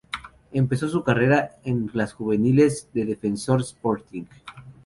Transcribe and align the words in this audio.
Empezó 0.51 0.87
su 0.89 1.03
carrera 1.03 1.57
en 1.63 1.91
las 1.93 2.13
juveniles 2.13 2.89
de 2.91 3.05
Defensor 3.05 3.61
Sporting. 3.61 4.23